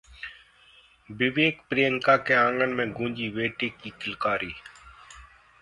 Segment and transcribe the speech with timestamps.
[1.09, 4.53] विवेक-प्रियंका के आंगन में गूंजी बेटे की किलकारी